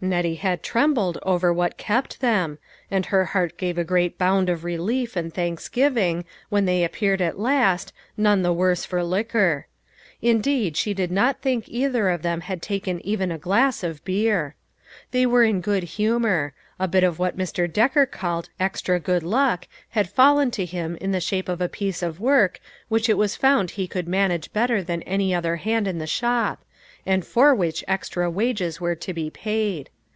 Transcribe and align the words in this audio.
Nettie 0.00 0.36
had 0.36 0.62
trembled 0.62 1.18
over 1.24 1.52
what 1.52 1.76
kept 1.76 2.20
them, 2.20 2.58
and 2.88 3.06
her 3.06 3.24
heart 3.24 3.58
gave 3.58 3.76
a 3.76 3.82
great 3.82 4.16
bound 4.16 4.48
of 4.48 4.62
relief 4.62 5.16
and 5.16 5.34
thanksgiving, 5.34 6.24
when 6.50 6.66
they 6.66 6.84
appeared 6.84 7.20
at 7.20 7.36
last, 7.36 7.92
none 8.16 8.42
the 8.42 8.52
worse 8.52 8.84
for 8.84 9.02
liquor. 9.02 9.66
Indeed, 10.22 10.76
she 10.76 10.94
did 10.94 11.10
not 11.10 11.42
think 11.42 11.64
either 11.66 12.10
of 12.10 12.22
them 12.22 12.42
had 12.42 12.62
taken 12.62 13.04
even 13.04 13.32
a 13.32 13.38
glass 13.38 13.82
of 13.82 14.04
beer. 14.04 14.54
They 15.10 15.26
were 15.26 15.42
in 15.42 15.60
good 15.60 15.82
humor; 15.82 16.52
a 16.78 16.86
bit 16.86 17.02
of 17.02 17.18
what 17.18 17.36
Mr. 17.36 17.66
Decker 17.70 18.06
called" 18.06 18.50
extra 18.60 19.00
good 19.00 19.24
luck" 19.24 19.66
had 19.98 20.08
fallen 20.08 20.52
to 20.52 20.64
him 20.64 20.94
in 21.00 21.10
the 21.10 21.18
shape 21.20 21.48
of 21.48 21.60
a 21.60 21.68
piece 21.68 22.04
of 22.04 22.20
work 22.20 22.60
which 22.88 23.08
it 23.08 23.14
PLEASURE 23.16 23.20
AND 23.20 23.28
DISAPPOINTMENT. 23.30 23.78
183 23.80 23.82
was 23.82 23.82
found 23.82 23.82
he 23.82 23.88
could 23.88 24.08
manage 24.08 24.52
better 24.52 24.80
than 24.80 25.02
any 25.02 25.34
other 25.34 25.56
hand 25.56 25.88
in 25.88 25.98
the 25.98 26.06
shop, 26.06 26.64
and 27.06 27.24
for 27.24 27.54
which 27.54 27.82
extra 27.88 28.30
wages 28.30 28.82
were 28.82 28.94
to 28.94 29.14
be 29.14 29.30
paid. 29.30 29.88